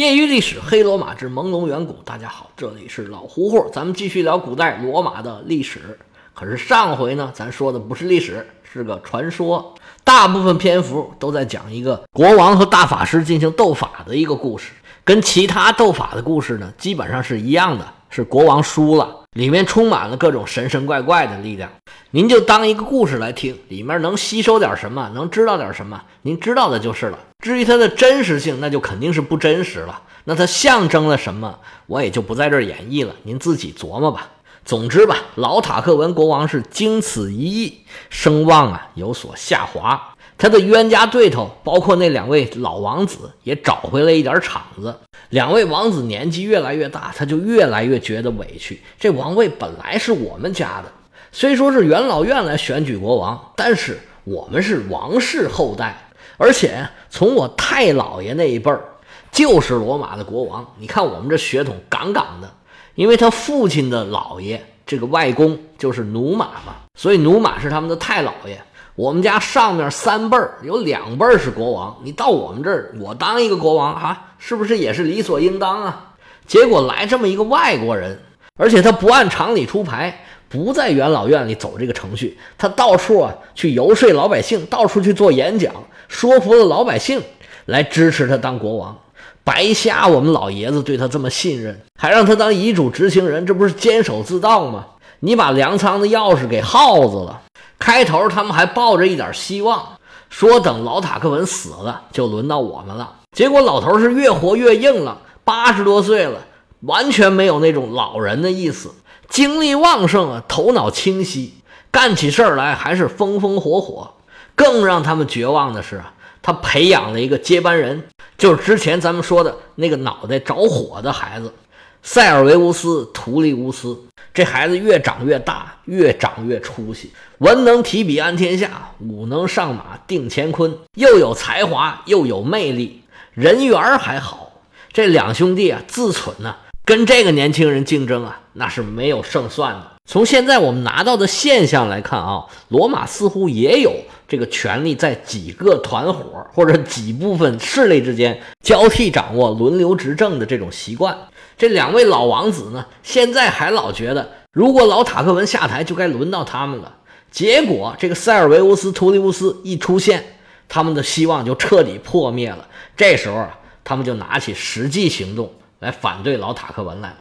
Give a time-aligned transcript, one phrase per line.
[0.00, 1.98] 业余历史，黑罗马之朦胧远古。
[2.06, 5.98] 大家好，这里是老胡胡，咱们继续聊古代罗马的历史。
[6.32, 9.74] 可是上回呢，咱说的不是历史，是个传说。
[10.02, 14.72] 大部分篇幅都在讲一个国王和大法师进行斗法的一个故事，
[15.04, 19.18] 跟其他斗法的故事呢，基本上是一样的，是国王输了。
[19.34, 21.70] 里面充满了各种神神怪怪的力量，
[22.12, 27.18] 您就当一个故事来听，里面能吸收点什么，能知道点什么，您知道的就是了。
[27.38, 30.02] 至于它的真实性，那就肯定是不真实了。
[30.24, 34.28] 那它象征了什么，我也就不在这儿演绎了，您自己琢磨吧。
[34.64, 37.78] 总之吧，老塔克文国王是经此一役，
[38.08, 40.14] 声望啊有所下滑。
[40.36, 44.92] 他的冤家对头，包括那两位老王子，也找回了一点场子。
[45.28, 48.80] 两位王子年纪越来越大，他就越来越觉得委屈。
[48.98, 50.90] 这王位本来是我们家的，
[51.32, 55.96] 虽说是元老院来选举国王，但是我们是王室后代，
[56.36, 58.82] 而且从我太姥爷那一辈儿
[59.30, 60.66] 就是罗马的国王。
[60.78, 62.50] 你看我们这血统杠杠的，
[62.96, 68.60] 因为他父亲的姥爷这个外公就是努马嘛，所以努马是他们的太姥爷。
[68.96, 76.14] 我们家上面三辈儿有两辈儿是国王，你到我们这儿，我当一个国王啊，是不是也是理所应当啊？
[76.46, 78.20] 结果来这么一个外国人，
[78.58, 85.72] 而且他不按常理出牌，不在元老院里走这个程序，他到处啊去游说老百姓，到处去做演讲，
[86.08, 87.22] 说服了老百姓
[87.66, 88.98] 来支持他当国王，
[89.44, 94.84] 白瞎我们老爷子对他这么信任，还让他当遗嘱执行人，这不是监守自盗吗？
[95.20, 97.42] 你把粮仓的钥匙给耗子了。
[97.78, 99.86] 开头他们还抱着一点希望，
[100.28, 103.14] 说等老塔克文死了就轮到我们了。
[103.36, 106.40] 结果老头是越活越硬了，八十多岁了，
[106.80, 108.90] 完全没有那种老人的意思，
[109.30, 111.54] 精力旺盛啊，头脑清晰，
[111.90, 114.12] 干起事儿来还是风风火火。
[114.54, 118.02] 更让他们绝望的是啊，他培养了一个接班人，
[118.36, 121.54] 就是之前咱们说的那个脑袋着火的孩子
[122.02, 123.98] 塞尔维乌斯·图利乌斯。
[124.32, 134.52] 这孩子越长越大，越长越出息，文能提笔安天下，武能上马定乾坤，又有才华又有魅力，人缘还好。
[134.92, 136.54] 这两兄弟啊，自蠢呢，
[136.90, 139.92] 跟这个年轻人竞争啊，那是没有胜算的。
[140.06, 143.94] 从现在我们拿到的现象来看啊，罗马似乎也有
[144.26, 151.16] 这个权力在几个团伙或者几部分势力之间交替掌握、轮流执政的这种习惯。
[151.56, 156.96] 这两位老王子呢，现在还老觉得，如果老塔克文下台，就该轮到他们了。
[157.30, 160.24] 结果这个塞尔维乌斯·图利乌斯一出现，
[160.68, 162.66] 他们的希望就彻底破灭了。
[162.96, 167.16] 这时候啊，他们就拿起实际行动来反对老塔克文来了。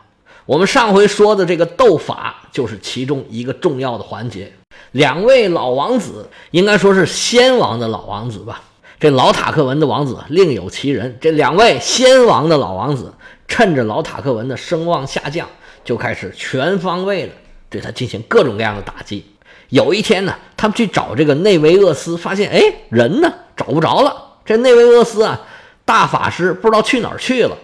[0.46, 4.54] 我们上回说的这个斗法，就是其中一个重要的环节。
[4.92, 8.62] 两位老王子，应该说是先王的老王子吧？
[9.00, 11.18] 这老塔克文的王子另有其人。
[11.20, 13.14] 这两位先王的老王子。
[13.52, 15.50] 趁着老塔克文的声望下降，
[15.84, 17.34] 就开始全方位的
[17.68, 19.26] 对他进行各种各样的打击。
[19.70, 24.36] 有一天呢，他们去找这个内维厄斯，发现哎人呢找不着了。
[24.46, 25.42] 这内维厄斯啊，
[25.84, 27.58] 大法师不知道去哪儿去了。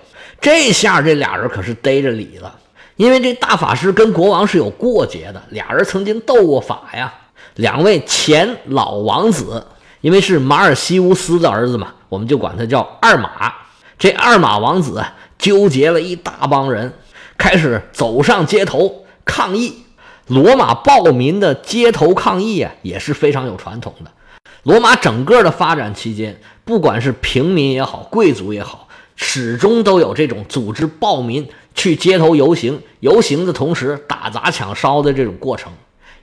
[0.46, 2.56] 这下这俩人可是逮着理了，
[2.98, 7.12] 因为这大法师跟国王是有过节的，俩人曾经斗过法呀。
[7.56, 9.66] 两位前老王子，
[10.02, 13.52] 因为是马尔西乌斯的儿子嘛，我们就管他叫二马。
[13.98, 15.04] 这二马王子。
[15.40, 16.94] 纠结了一大帮人，
[17.38, 19.84] 开始走上街头抗议。
[20.28, 24.12] 罗马暴民的街头抗议啊，也是非常有传统的。
[24.64, 28.85] 罗马整个的发展期间，不管是平民也好，贵族也好，
[29.16, 35.72] 始终都有这种组织暴民去街头游行，游行的同时打砸抢烧的这种过程。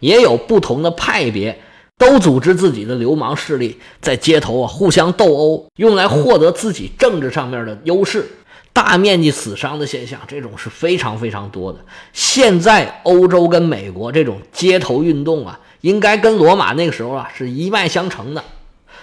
[0.01, 1.61] 也有不同的派别，
[1.97, 8.29] 都组织自己的流氓势力在街头啊互相斗殴，用来获得自己政治上面的优势。
[8.73, 11.79] 大面积死伤的现象，这种是非常非常多的。
[12.13, 18.43] 现在欧洲跟美国这种街头运动啊，应该跟罗马那个时候啊是一脉相承的。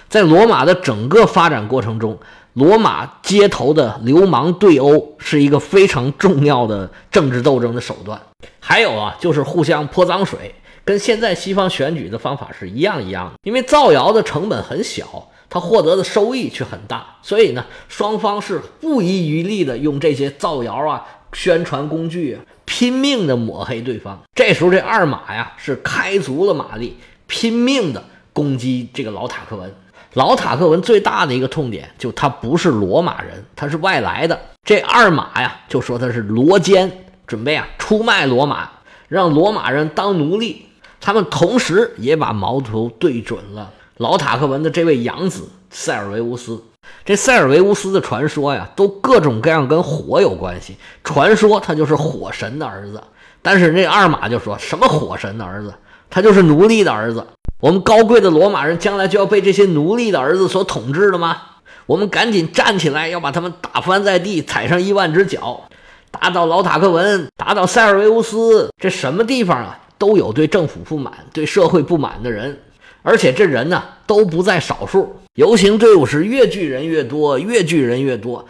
[0.08, 2.18] 在罗马的整个发展过程中，
[2.54, 8.20] 罗马街头的流氓对殴是一个非常重要的政治斗争的手段。
[8.58, 10.54] 还有啊，就是互相泼脏水，
[10.84, 13.32] 跟现在西方选举的方法是一样一样的。
[13.42, 15.28] 因为造谣的成本很小。
[15.52, 24.16] 他获得的收益却很大，所以呢，双方是不遗余力的用这些造谣啊、宣传工具啊，拼命的抹黑对方。
[24.32, 26.96] 这时候，这二马呀是开足了马力，
[27.26, 29.74] 拼命的攻击这个老塔克文。
[30.14, 34.38] 老塔克文最大的一个痛点，就他不是罗马人，他是外来的。
[34.64, 38.68] 这二马呀，就说他是罗奸，准备啊出卖罗马，
[39.08, 40.66] 让罗马人当奴隶。
[41.00, 43.70] 他们同时也把矛头对准了。
[43.96, 46.62] 老塔克文的这位养子塞尔维乌斯，
[47.04, 50.76] 这塞尔维乌斯的传说呀，都各种各样跟火有关系。
[51.04, 53.02] 传说他就是火神的儿子，
[53.40, 55.72] 但是这二马就说什么火神的儿子，
[56.10, 57.24] 他就是奴隶的儿子。
[57.60, 61.36] 我们高贵的罗马人将来就要被这些奴隶的儿子所统治了吗？
[61.84, 65.64] 我们赶紧站起来，要把他们打翻在地，踩上一万只脚，
[66.10, 68.70] 打倒老塔克文，打倒塞尔维乌斯。
[68.80, 72.58] 这什么地方啊，都有对政府不满、对社会不满的人，
[73.02, 75.20] 而且这人呢都不在少数。
[75.34, 78.46] 游行队伍是越聚人越多，越聚人越多，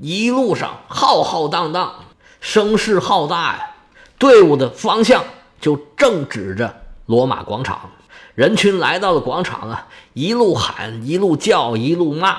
[0.00, 1.92] 一路上浩浩荡荡，
[2.40, 3.70] 声势浩大呀。
[4.18, 5.22] 队伍的方向
[5.60, 6.74] 就正指着
[7.06, 7.90] 罗马广场。
[8.34, 12.36] 人群来到了广场啊，一路喊，一路叫，一路骂。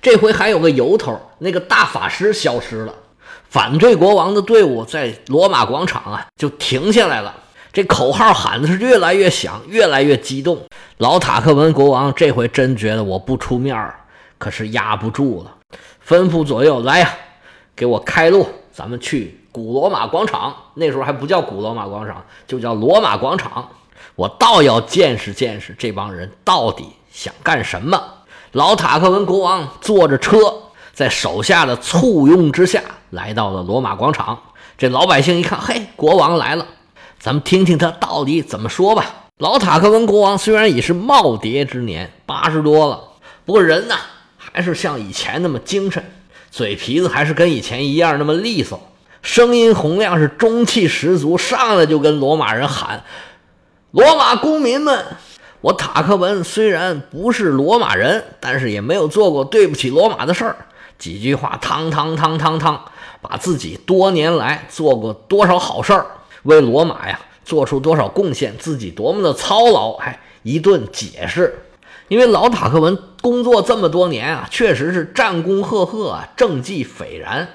[0.00, 2.94] 这回还有个由头，那个大法师消失了。
[3.48, 7.34] 反对国王的队伍在罗马广场啊就停下来了。
[7.72, 10.60] 这口号喊的是越来越响，越来越激动。
[10.98, 13.98] 老塔克文国王这回真觉得我不出面儿，
[14.38, 15.54] 可是压不住了，
[16.06, 17.14] 吩咐左右来呀，
[17.74, 20.54] 给我开路，咱们去古罗马广场。
[20.74, 23.68] 那时候还不叫古罗马广场，就叫罗马广场。
[24.14, 28.02] 我倒要见识见识这帮人到底想干什么！
[28.52, 30.36] 老塔克文国王坐着车，
[30.92, 34.38] 在手下的簇拥之下来到了罗马广场。
[34.76, 36.66] 这老百姓一看，嘿，国王来了，
[37.18, 39.06] 咱们听听他到底怎么说吧。
[39.38, 43.00] 老塔克文国王虽然已是耄耋之年，八十多了，
[43.46, 43.94] 不过人呢
[44.36, 46.04] 还是像以前那么精神，
[46.50, 48.78] 嘴皮子还是跟以前一样那么利索，
[49.22, 53.02] 声音洪亮，是中气十足，上来就跟罗马人喊。
[53.92, 55.04] 罗马公民们，
[55.60, 60.56] 我塔克文虽然不是罗马人，但是也没有做过对不起罗马的事儿。
[60.98, 62.86] 几句话，汤汤汤汤汤，
[63.20, 66.06] 把自己多年来做过多少好事儿，
[66.44, 71.66] 为罗马呀做出多少贡献，自己多么的操劳，哎，一顿解释。
[72.08, 77.46] 因为老塔克文工作这么多年啊，确实是战功赫赫啊，政绩斐然，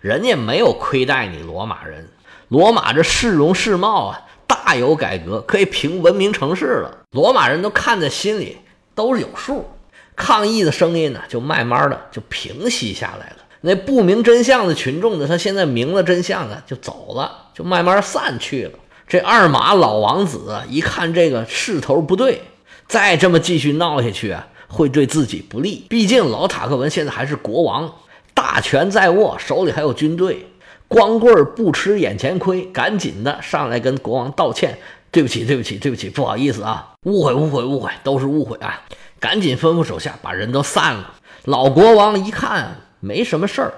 [0.00, 2.08] 人家没有亏待你罗马人，
[2.48, 4.22] 罗马这市容市貌啊。
[4.64, 7.00] 大有改革，可以评文明城市了。
[7.10, 8.56] 罗马人都看在心里，
[8.94, 9.68] 都是有数。
[10.16, 13.36] 抗议的声音呢，就慢慢的就平息下来了。
[13.60, 18.78] 那不明真相的群众呢，他现在明了真相了，就走了，就慢慢散去了。
[19.06, 22.40] 这二马老王子一看这个势头不对，
[22.88, 25.84] 再这么继续闹下去啊，会对自己不利。
[25.90, 27.92] 毕竟老塔克文现在还是国王，
[28.32, 30.46] 大权在握，手里还有军队。
[30.94, 34.78] 光棍不吃眼前亏，赶紧的上来跟国王道歉
[35.10, 38.80] ：“对不起，对不起，对不起，不好意思啊，误会，误会，误会，都是误会啊！”
[39.18, 41.14] 赶紧吩咐手下把人都散了。
[41.46, 43.74] 老国王一看没什么事儿，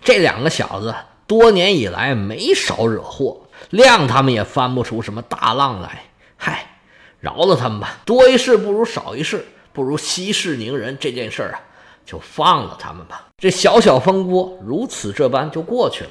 [0.00, 0.92] 这两个小子
[1.28, 6.02] 多年以来没少惹祸，谅他们也翻不出什么大浪来。
[6.36, 6.66] 嗨，
[7.20, 10.98] 饶了他们吧，多一事不如少一事，不如息事宁人。
[10.98, 11.60] 这件事儿啊，
[12.04, 13.26] 就放了他们吧。
[13.38, 16.10] 这小小风波如此这般就过去了。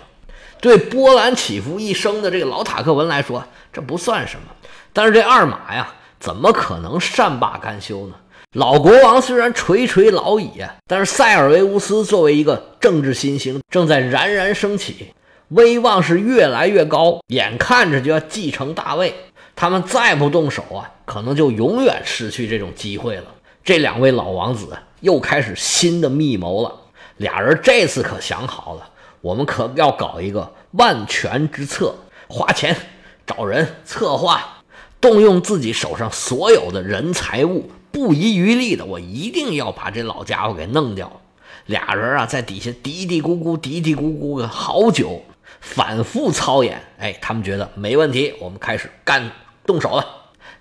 [0.65, 4.47] 对波澜起伏一生的这个老塔克文来说，这不算什么。
[4.91, 8.15] 但是这二马呀，怎么可能善罢甘休呢？
[8.53, 15.13] 老国王虽然垂垂老矣，但是塞尔维乌斯作为一个政治新星，正在冉冉升起，
[15.49, 19.13] 威望是越来越高，眼看着就要继承大位。
[19.55, 23.25] 他们再不动手啊，可能就永远失去这种机会了。
[23.63, 26.73] 这两位老王子又开始新的密谋了。
[27.17, 28.89] 俩人这次可想好了。
[29.25, 31.95] 我们可要搞一个万全之策，
[32.27, 32.77] 花钱
[33.25, 34.61] 找人策划，
[35.01, 41.11] 动用自己手上所有的人财物，不遗余力的，我一定要把这老家伙给弄掉。
[41.65, 45.23] 俩人啊，在底下嘀嘀咕咕、嘀嘀咕咕个好久，
[45.59, 46.83] 反复操演。
[46.99, 49.31] 哎，他们觉得没问题，我们开始干
[49.65, 50.05] 动手了。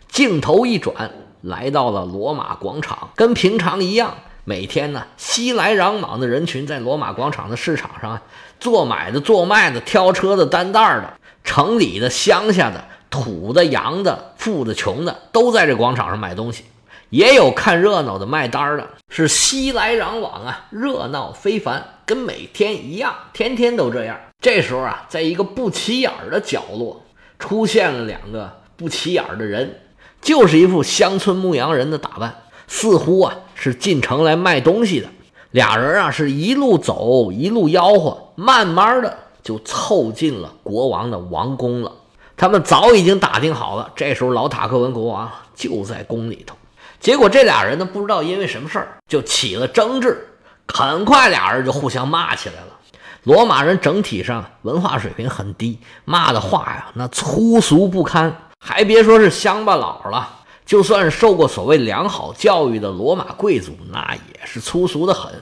[0.08, 1.10] 镜头一转，
[1.42, 4.14] 来到了罗马广场，跟平常一样。
[4.46, 8.20] 每天呢，熙来攘往的人群在罗马广场的市场上，
[8.64, 11.12] 做买的、做卖的、挑车的、担袋的，
[11.44, 16.64] 城里的、乡下的、土的、洋的、富的、穷的，都在这广场上买东西。
[17.10, 24.18] 也有看热闹的、卖单的，是熙来攘往啊，热闹非凡，跟每天一样，天天都这样。
[24.40, 27.04] 这时候啊，在一个不起眼的角落，
[27.38, 29.82] 出现了两个不起眼的人，
[30.22, 32.34] 就是一副乡村牧羊人的打扮。
[32.66, 35.08] 似乎啊是进城来卖东西的
[35.54, 41.92] 俩人啊，是一路走一路吆喝，慢慢的就凑近了国王的王宫了。
[42.36, 46.56] 他们早已经打听好了，这时候老塔克文国王就在宫里头。
[46.98, 50.26] 结果这俩人呢，不知道因为什么事儿就起了争执，
[50.66, 52.76] 很快俩人就互相骂起来了。
[53.22, 60.28] 罗马人整体上文化水平很低，骂的话呀那粗俗不堪，还别说是乡巴佬了。
[60.66, 65.32] 就算是受过所谓良好教育的罗马贵族，那也是粗俗的很。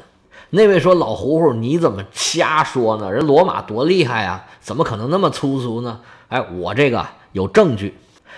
[0.50, 3.11] 那位说：“老胡胡，你怎么瞎说呢？
[3.11, 7.97] 人罗马多厉害啊，怎么可能那么粗俗呢？”哎，我这个有证据。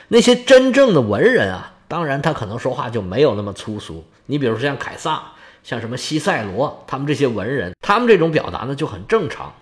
[0.09, 4.05] 那些真正的文人啊，当然他可能说话就没有那么粗俗。
[4.27, 5.23] 你比如说像凯撒，
[5.65, 9.53] 像什么西塞罗，他们这些文人，他们这种表达呢就很正常。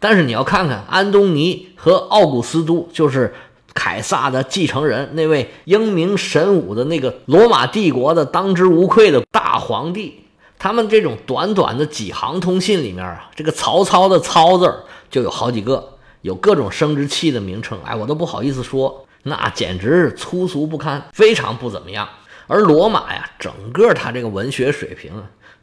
[0.00, 3.34] 但是你要看看安东尼和奥古斯都，就是
[3.74, 10.24] 凯撒的继承人，那位英明神武的那个罗马帝国的当之无愧的大皇帝。
[10.58, 14.70] 他们这种短短的几行通信里面啊，这个曹操的“操”字
[15.10, 22.06] 就有好几个，有各种生殖器的名称，哎，我都不好意思说，那简直是粗俗不堪，非常不怎么样。
[22.46, 25.12] 而罗马呀，整个他这个文学水平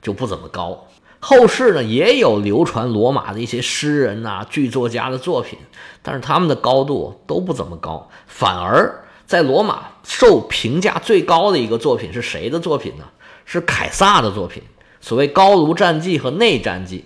[0.01, 0.87] 就不怎么高。
[1.19, 5.57] 后世呢，也有流传罗马的一些诗人呐、剧作家的作品，
[6.01, 8.09] 但是他们的高度都不怎么高。
[8.27, 13.05] 反而在罗马受评价最高的一个作品是谁的作品呢？
[13.45, 14.61] 是凯撒的作品。
[15.01, 16.99] 所谓《高卢战记》和《内战记》，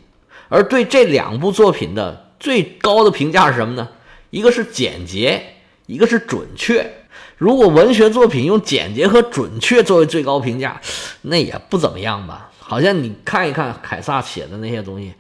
[0.50, 3.90] 而对这两部作品的最高的评价是什么呢？
[4.30, 6.92] 一个是简洁，一个是准确。
[7.38, 10.80] 如果文学作品用简洁和准确作为最高评价，
[11.24, 12.51] 那也不怎么样吧？
[12.72, 15.14] 好像你看一看凯撒写的那些东西，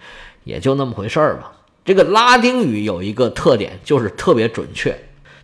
[0.45, 1.51] 也就那么回事儿吧。
[1.83, 4.97] 这个拉丁语有一个特点，就是特别准确。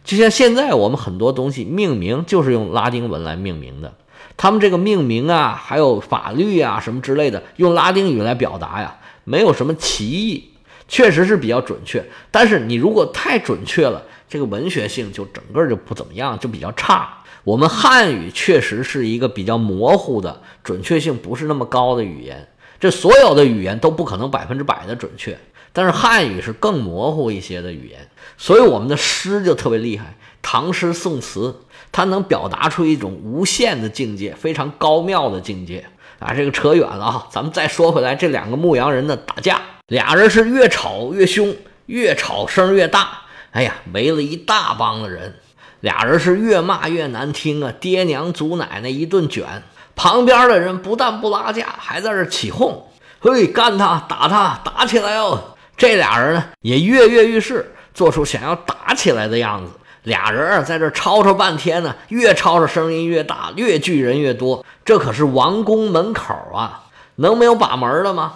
[0.05, 3.93] 就像现在我们很多东西命名就是用拉丁文来命名的。
[4.37, 8.95] 他们这个命名啊，还有法律啊什么之类的，用拉丁语来表达呀，
[9.25, 10.51] 没有什么歧义，
[10.87, 12.01] 确实是比较准确。
[12.31, 17.17] 但是你如果太准确了，这个文学性就整个就不怎么样，就比较差。
[17.47, 22.49] 我们汉语确实是一个比较模糊的，准确性不是那么高的语言。
[22.77, 25.39] 这所有的语言都不可能百分之百的准确，
[25.71, 31.61] 但是汉语是更模糊一些的语言，所以我们的诗就特别厉害，唐诗宋词。
[31.89, 35.85] 它能表达出一种无限的境界，非常高妙的境界
[36.19, 36.33] 啊！
[36.33, 43.21] 这个扯远了啊，咱们再说回来，这两个牧羊人的打架，俩人是越吵越凶，越吵声越大。
[43.51, 45.35] 哎呀，围了一大帮的人，
[45.81, 47.71] 俩人是越骂越难听啊！
[47.79, 49.63] 爹娘祖奶奶一顿卷，
[49.95, 52.87] 旁边的人不但不拉架，还在这起哄
[53.21, 59.71] ：“嘿，干他，打他，打起来哦！”这俩人呢，也跃跃欲试，做出想要打起来的样子。
[60.03, 64.65] 俩人在这吵吵半天呢，越吵吵声音越大，越聚人越多。
[64.83, 66.85] 这可是王宫门口啊，
[67.17, 68.33] 能没有把门的吗？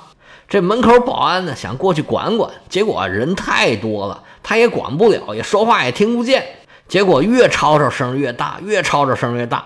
[0.48, 6.45] 这门口保安呢，想过去管管，结果人太多了，他也管不了，也说话也听不见。
[6.91, 9.63] 结果越吵吵声越大，越吵吵声越大，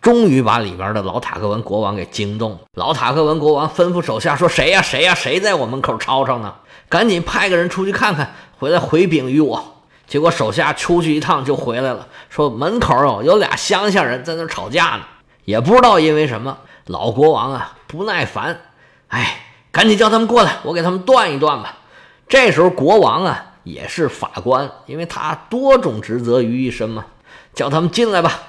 [0.00, 2.58] 终于把里边的老塔克文国王给惊动了。
[2.76, 4.82] 老塔克文国王吩咐手下说：“谁呀？
[4.82, 5.14] 谁呀？
[5.14, 6.52] 谁在我门口吵吵呢？
[6.88, 9.76] 赶紧派个人出去看看，回来回禀于我。”
[10.08, 15.02] 结果手下出去一趟就回来了，说门口有俩乡下人在那吵架呢，
[15.44, 16.58] 也不知道因为什么。
[16.86, 18.62] 老国王啊不耐烦，
[19.10, 21.78] 哎，赶紧叫他们过来，我给他们断一断吧。
[22.26, 27.04] 这时候国王啊也是法官，因为他多种职责于一身嘛，
[27.52, 28.42] 叫他们进来吧。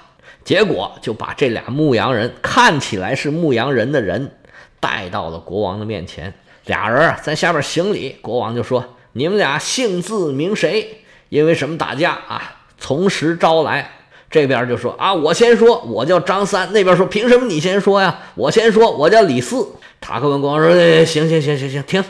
[0.43, 4.37] 结果就把这俩牧羊人看起来是牧羊人的人
[4.79, 6.31] 带到了国王的面前。
[6.65, 12.57] 俩人在下边行礼，国王就说：“你们俩姓字名谁？”因为什么打架啊？
[12.77, 13.89] 从实招来，
[14.29, 16.71] 这边就说啊，我先说，我叫张三。
[16.73, 18.19] 那边说，凭什么你先说呀？
[18.35, 19.67] 我先说，我叫李四。
[19.99, 20.69] 塔克文国王说，
[21.05, 22.03] 行行行行行，停，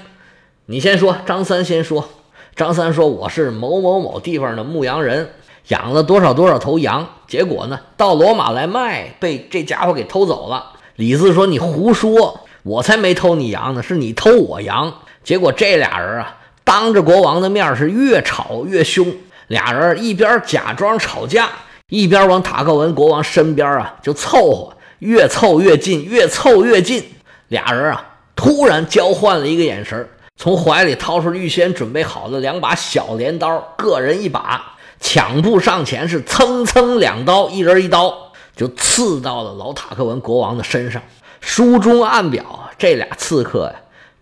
[0.65, 1.15] 你先说。
[1.25, 2.09] 张三先说。
[2.55, 5.29] 张三说，我是某某某地方的牧羊人，
[5.67, 10.71] 养了多少多少头羊，结果呢，到罗马来卖，被这家伙给偷走了。
[10.95, 14.93] 李四说，你胡说，我才没偷你羊呢，是你偷我羊。
[15.21, 16.37] 结果这俩人啊。
[16.63, 19.13] 当着国王的面是越吵越凶，
[19.47, 21.49] 俩人一边假装吵架，
[21.89, 27.03] 一边往塔克文国王身边啊就凑合，越凑越近，越凑越近。
[27.49, 28.03] 俩人啊
[28.35, 30.07] 突然交换了一个眼神，
[30.37, 41.01] 从怀里掏出预先准备好的两把小镰刀，各人一把，抢步上前，是蹭蹭两刀，一人一刀就刺到了老塔克文国王的身上。
[41.39, 43.75] 书中暗表，这俩刺客呀。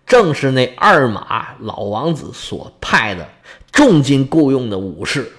[0.06, 3.26] 正是那二马老王子所派的
[3.72, 5.32] 重金雇佣的武士，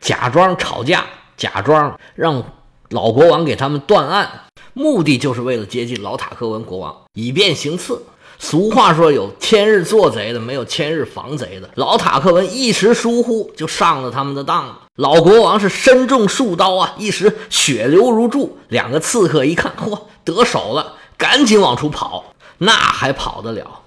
[0.00, 1.04] 假装吵架，
[1.36, 2.42] 假装让
[2.90, 4.28] 老国王给他们断案，
[4.74, 8.02] 目的就是为了接近老塔克文国王，以便行刺。
[8.38, 14.78] 俗话说：“有千日做贼的，没有千日防贼的。”老塔克文一时疏忽，就上了他们的当了。
[14.94, 18.58] 老国王是身中数刀啊，一时血流如注。
[18.68, 23.80] 两个刺客一看，嚯，得手了，赶紧往出跑，那还跑得了？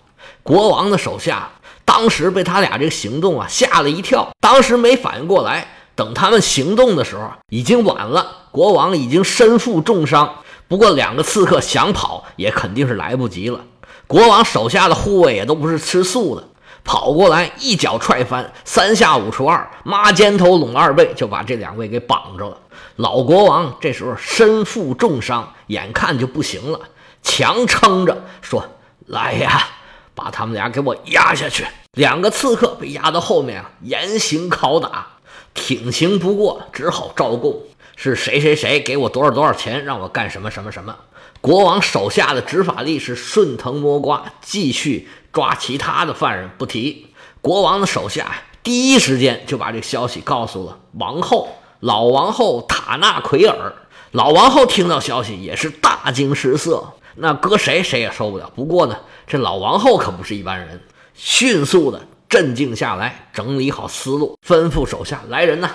[0.44, 1.52] 国王的手下
[1.86, 5.76] 当时被他俩这个行动啊吓了一跳，当时没反应过来。
[5.96, 8.48] 等他们行动的时候，已经晚了。
[8.52, 10.36] 国王已经身负重伤，
[10.68, 13.62] 不过两个刺客想跑也肯定是来不及了。
[14.12, 16.44] 国王手下的护卫也都不是吃素的，
[16.84, 22.58] 跑过来一脚踹翻，三下五除二，抹肩头拢二背，就把这两位给绑着了。
[22.98, 26.82] 老国王这时候身负重伤，眼看就不行了，
[27.24, 28.66] 强撑着说
[29.08, 29.66] ：“来呀，
[30.14, 31.66] 把他们俩给我压下去。”
[31.98, 35.08] 两个刺客被压到后面啊，严刑拷打，
[35.54, 37.56] 挺刑不过，只好招供
[37.96, 40.94] ：“是谁谁谁给我多少多少钱，让我干什么什么什么。”
[41.42, 47.08] 国王手下的执法力士顺藤摸瓜，继续抓其他的犯人不提。
[47.42, 53.74] 国王的手下第一时间就把这个消息告诉了王后，老王后塔纳奎尔。
[54.12, 58.52] 老王后听到消息也是大惊失色，那搁谁谁也受不了。
[58.54, 60.80] 不过呢，这老王后可不是一般人。
[61.16, 65.72] 迅速的镇静下来，整理好思路，吩咐手下来人呐，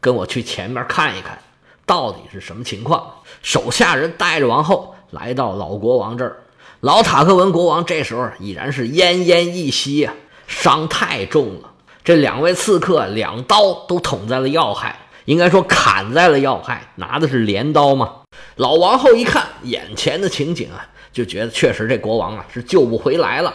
[0.00, 1.38] 跟我去前面看一看，
[1.84, 3.12] 到底是什么情况。
[3.42, 6.36] 手下人带着王后来到老国王这儿，
[6.80, 10.12] 老塔克文国王这时候已然是奄奄一息呀，
[10.46, 11.70] 伤太重了。
[12.04, 18.12] 这两位刺客两刀都捅在了要害，应该说砍在了要害，拿的是镰刀嘛。
[18.56, 23.52] 老王后一看眼前的情景啊，就觉得确实这国王啊是救不回来了。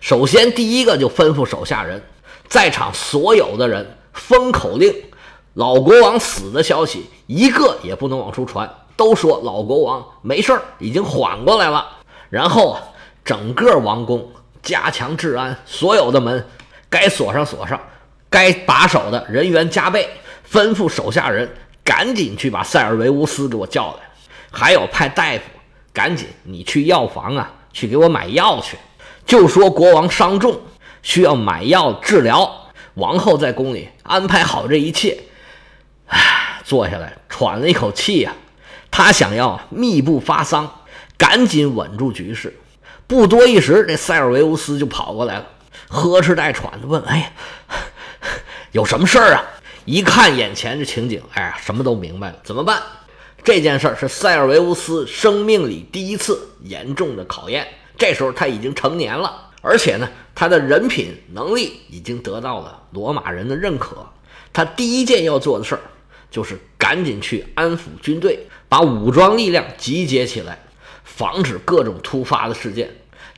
[0.00, 2.02] 首先，第一个就吩咐手下人，
[2.48, 4.92] 在场所有的人封口令，
[5.54, 11.88] 老国王死的消息一个也不能往出传，都说老国王没事儿，已经缓过来了。
[12.30, 12.82] 然后啊，
[13.24, 14.30] 整个王宫
[14.62, 16.46] 加强治安，所有的门
[16.88, 17.80] 该锁上锁上，
[18.30, 20.08] 该把守的人员加倍，
[20.50, 21.48] 吩咐手下人
[21.84, 24.08] 赶紧去把塞尔维乌斯给我叫来，
[24.50, 25.44] 还有派大夫
[25.92, 28.76] 赶紧你去药房啊，去给我买药去。
[29.24, 30.60] 就说国王伤重，
[31.02, 32.50] 需要买药治疗。
[32.94, 35.18] 王后在宫里安排好这一切，
[36.06, 38.34] 唉，坐下来喘了一口气呀。
[38.92, 40.70] 他想要密不发丧，
[41.18, 42.56] 赶紧稳住局势。
[43.08, 45.46] 不多一时，这塞尔维乌斯就跑过来了，
[45.88, 47.32] 呵哧带喘的问：“哎呀，
[48.70, 49.42] 有什么事儿啊？”
[49.84, 52.36] 一看眼前这情景，哎呀，什么都明白了。
[52.44, 52.80] 怎么办？
[53.42, 57.66] 这件事儿是塞尔维乌斯生命里第一次严重的考验。
[57.98, 64.06] 这时候他已经成年了，而且呢，他的人品能力已经得到了罗马人的认可。
[64.52, 65.80] 他第一件要做的事儿，
[66.30, 70.58] 就是赶紧去安抚军队，把武装力量集结起来，
[71.04, 72.88] 防止各种突发的事件。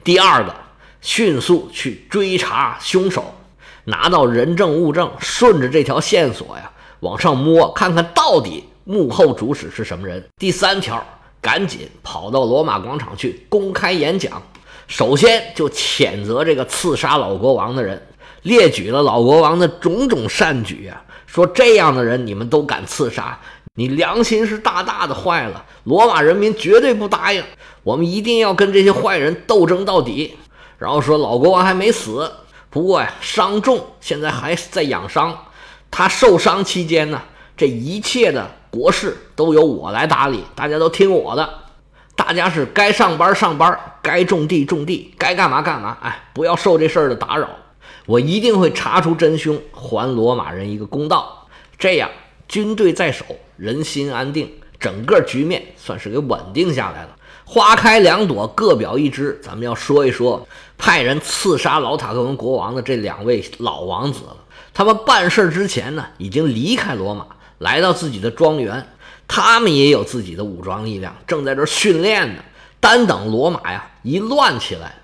[0.04, 0.54] 第二个，
[1.00, 3.34] 迅速去追查凶手，
[3.82, 6.70] 拿到人证物证，顺着这条线索呀
[7.00, 10.24] 往上摸，看看到底幕后主使是什么人。
[10.36, 11.04] 第三条。
[11.40, 14.42] 赶紧跑到罗马广场去公开演讲，
[14.86, 18.00] 首先就谴责这个刺杀老国王的人，
[18.42, 23.38] 列举了老国王的种种善举啊，说这样的人你们都敢刺杀，
[23.76, 25.64] 你良心是大大的坏了。
[25.82, 27.42] 罗马人民绝对不答应，
[27.82, 30.36] 我们一定要跟这些坏人斗争到底。
[30.78, 32.30] 然后说老国王还没死，
[32.70, 35.36] 不过呀伤重，现在还在养伤。
[35.90, 37.20] 他受伤期间呢，
[37.56, 38.48] 这一切的。
[38.70, 41.48] 国事都由我来打理，大家都听我的。
[42.16, 45.96] 大家是该上班上班，该种地种地，该干嘛干嘛。
[46.00, 47.48] 哎，不要受这事儿的打扰。
[48.06, 51.46] 我一定会查出真凶，还罗马人一个公道。
[51.78, 52.10] 这样，
[52.48, 53.24] 军队在手，
[53.56, 57.16] 人心安定，整个局面算是给稳定下来了。
[57.44, 59.38] 花开两朵，各表一枝。
[59.42, 60.46] 咱们要说一说
[60.78, 64.36] 派人刺杀老塔克文国王的这两位老王子了。
[64.72, 67.26] 他们办事之前呢，已经离开罗马。
[67.58, 68.88] 来到自己的庄园，
[69.28, 72.42] 他们也有自己的武装力量，正在这训练呢。
[72.80, 74.96] 单等罗马呀一乱起来，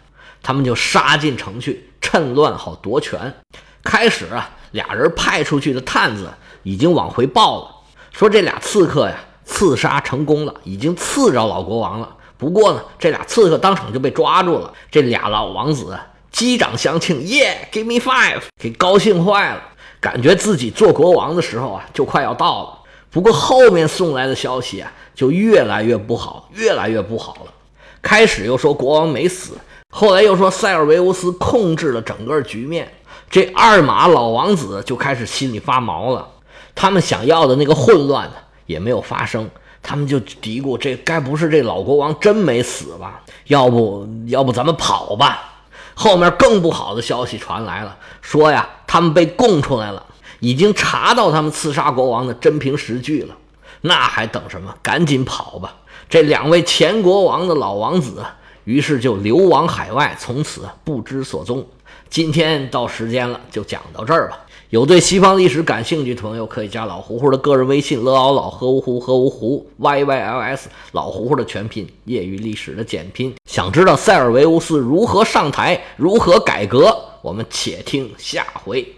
[0.42, 3.34] 他们就杀进城去，趁乱好夺权。
[3.82, 6.30] 开始啊，俩人派出去的探子
[6.62, 7.70] 已经往回报了，
[8.12, 12.08] 说这俩刺客呀刺杀成功了，已经刺着老国王了。
[12.36, 14.72] 不过呢，这俩刺客当场就被抓住了。
[14.90, 15.98] 这俩老王子
[16.30, 19.62] 击掌相庆，耶，Give me five，给高兴坏了。
[20.00, 22.78] 感觉自己做国王的时候啊，就快要到了。
[23.10, 27.52] 不过后面送来的消息啊，就越来越不好，越来越不好了。
[28.00, 29.58] 开始又说国王没死，
[29.92, 32.90] 后来又说塞尔维乌斯控制了整个局面。
[33.30, 36.28] 这二马老王子就开始心里发毛了。
[36.74, 38.34] 他们想要的那个混乱呢，
[38.66, 39.48] 也没有发生。
[39.80, 43.22] 他们就嘀咕：这该不是这老国王真没死吧？
[43.46, 45.62] 要不要不咱们跑吧？
[45.94, 50.04] 后面更不好的消息传来了，说呀，他们被供出来了，
[50.40, 53.36] 已经查到他们刺杀国王的真凭实据了。
[53.82, 54.74] 那还等什么？
[54.82, 55.76] 赶紧跑吧！
[56.08, 58.24] 这两位前国王的老王子，
[58.64, 61.66] 于是就流亡海外，从此不知所踪。
[62.10, 64.40] 今天到时间了，就讲到这儿吧。
[64.70, 73.32] 有对西方历史感兴趣的朋友，可以加老胡胡的个人微信：乐奥老和芜湖和芜胡 y y l s 老胡胡的全拼，业余历史的简拼。
[73.48, 76.96] 想知道塞尔维乌斯如何上台，如何改革？
[77.22, 78.92] 我们且听下回。